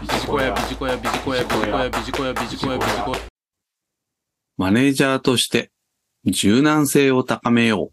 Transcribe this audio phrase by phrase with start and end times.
[0.00, 3.18] ビジコヤ、ビジコヤ、ビジコヤ、ビジコヤ、ビジコヤ、ビジコヤ、ビジコヤ。
[4.56, 5.70] マネージャーとして
[6.24, 7.90] 柔軟性を高めよ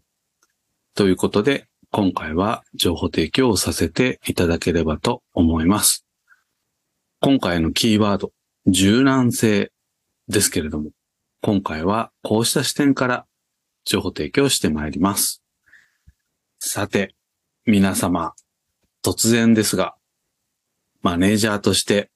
[0.94, 6.06] ということで、今回は情報提供をさせていただければと思います。
[7.20, 8.32] 今回のキーワード、
[8.66, 9.70] 柔軟性
[10.28, 10.92] ですけれども、
[11.42, 13.26] 今回はこうした視点から
[13.84, 15.42] 情報提供してまいります。
[16.58, 17.14] さて、
[17.66, 18.32] 皆様、
[19.04, 19.94] 突然ですが、
[21.02, 22.10] マネージャーとして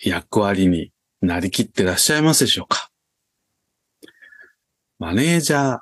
[0.00, 2.90] 役割になりきってらっしゃいますでしょうか？
[4.98, 5.78] マネージャー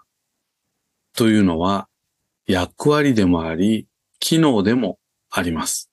[1.15, 1.89] というのは
[2.47, 3.87] 役割でもあり、
[4.20, 4.98] 機能でも
[5.30, 5.91] あります。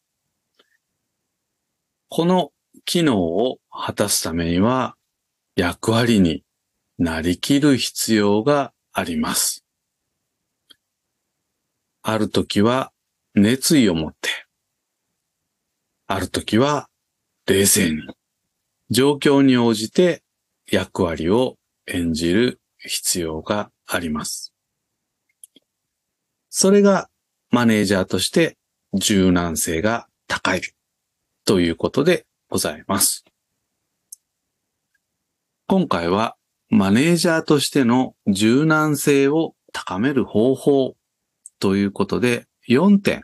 [2.10, 2.52] この
[2.86, 4.96] 機能を果たすためには
[5.56, 6.44] 役割に
[7.00, 9.66] なりきる必要があります。
[12.04, 12.92] ある時は
[13.34, 14.43] 熱意を持って、
[16.14, 16.90] ある時は
[17.48, 18.02] 冷静に、
[18.92, 20.22] 状況に応じて
[20.72, 21.56] 役割を
[21.88, 24.54] 演じる必要があります。
[26.52, 27.10] それが
[27.50, 28.60] マネージャーとして
[28.94, 30.62] 柔軟性が高い
[31.46, 33.26] ということでございます。
[35.66, 36.36] 今回は
[36.70, 40.96] マネージャーとしての柔軟性を高める方法
[41.60, 43.24] ということで4点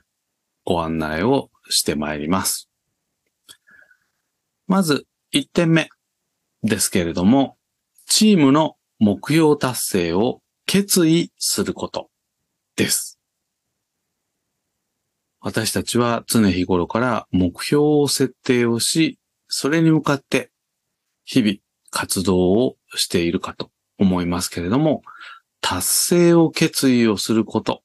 [0.65, 2.68] ご案内をしてまいります。
[4.69, 5.89] まず1点目
[6.61, 7.57] ですけれども、
[8.05, 12.11] チームの目標達成を決意すること
[12.75, 13.19] です。
[15.41, 19.17] 私たちは常日頃から目標を設定をし、
[19.47, 20.51] それに向かって
[21.25, 21.55] 日々
[21.89, 25.01] 活動をしているかと思いますけれども、
[25.61, 27.81] 達成を決意をすること。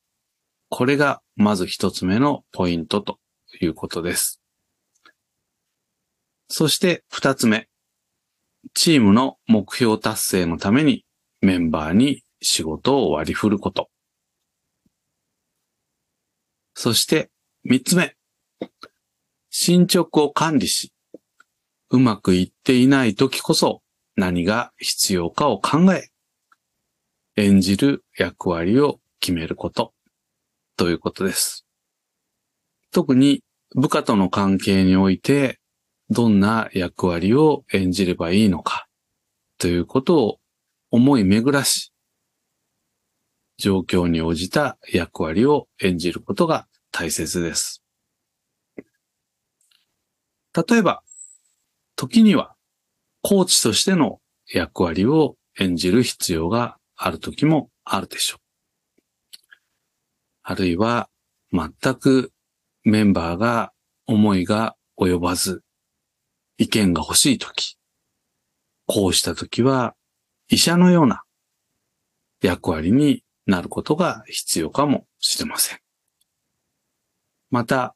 [0.68, 3.18] これがまず一つ目のポイントと
[3.58, 4.43] いうことです。
[6.56, 7.66] そして二つ目。
[8.74, 11.04] チームの目標達成のために
[11.40, 13.90] メンバーに仕事を割り振ること。
[16.74, 17.32] そして
[17.64, 18.14] 三つ目。
[19.50, 20.92] 進捗を管理し、
[21.90, 23.82] うまくいっていない時こそ
[24.14, 26.10] 何が必要かを考え、
[27.34, 29.92] 演じる役割を決めること
[30.76, 31.66] ということです。
[32.92, 33.42] 特に
[33.74, 35.58] 部下との関係において
[36.14, 38.86] どんな役割を演じればいいのか
[39.58, 40.38] ということを
[40.92, 41.92] 思い巡らし、
[43.58, 47.82] 状況に応じた役割を演じることが大切です。
[50.56, 51.02] 例えば、
[51.96, 52.54] 時には
[53.20, 58.40] コーチとしての役割を演じる必要がある時もあるでしょう。
[60.44, 61.08] あるいは
[61.50, 62.30] 全く
[62.84, 63.72] メンバーが
[64.06, 65.64] 思いが及ばず
[66.58, 67.76] 意見が欲しい時、
[68.86, 69.94] こうした時は
[70.48, 71.22] 医者のような
[72.42, 75.78] 役割になることが必要かもしれません。
[77.50, 77.94] また、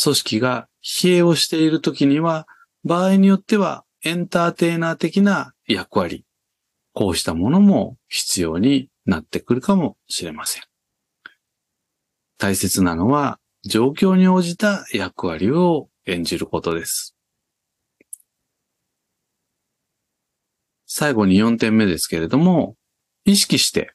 [0.00, 2.46] 組織が疲弊をしている時には
[2.84, 6.24] 場合によってはエンターテイナー的な役割、
[6.92, 10.62] こうしたものも必要になってくるかもしれません。
[12.38, 17.14] 大切なのは状況に応じた役割を演じることです。
[20.92, 22.74] 最後に4点目ですけれども、
[23.24, 23.94] 意識して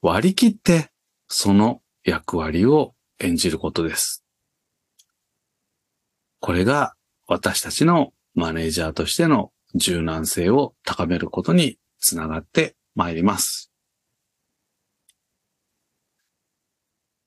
[0.00, 0.88] 割り切って
[1.28, 4.24] その役割を演じることです。
[6.40, 6.94] これが
[7.26, 13.70] 私たちのマネージャーとしての柔軟性を高めることにつながってまいります。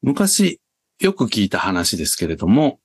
[0.02, 0.60] 昔
[1.00, 2.80] よく聞いた話ですけれども、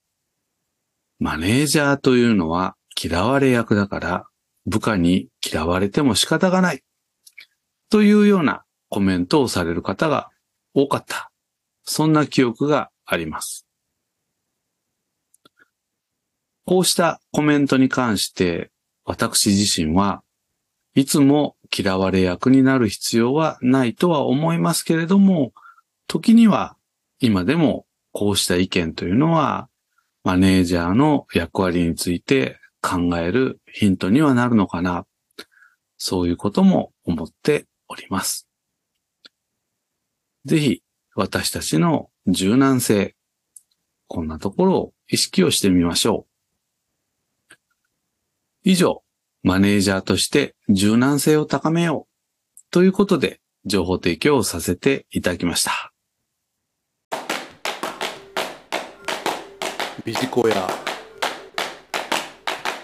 [1.18, 4.26] マネージャーというのは嫌われ役だから
[4.66, 6.82] 部下に嫌われても仕方がない
[7.90, 10.30] というようなコメントをされる方が
[10.74, 11.30] 多かった。
[11.84, 13.66] そんな記憶があります。
[16.64, 18.70] こうしたコメントに関して
[19.04, 20.22] 私自身は
[20.94, 25.52] いつも嫌われ役になる必要はないとは思いますけれども、
[26.06, 26.76] 時には
[27.18, 29.68] 今でもこうした意見というのは
[30.22, 35.06] マネージャーの役割について考えるヒントにはなるのかな。
[35.96, 38.48] そういうことも思っております。
[40.44, 40.82] ぜひ
[41.14, 43.14] 私たちの柔軟性、
[44.08, 46.26] こんなところを意識をしてみましょ
[47.50, 47.54] う。
[48.64, 49.02] 以上、
[49.42, 55.92] マネージャーとして柔軟性を高めようということで情報提供をさせていただきました。
[60.04, 60.91] ビジコヤ